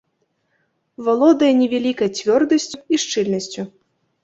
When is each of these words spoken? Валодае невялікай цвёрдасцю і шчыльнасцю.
Валодае 1.09 1.51
невялікай 1.61 2.09
цвёрдасцю 2.17 2.77
і 2.95 3.03
шчыльнасцю. 3.07 3.71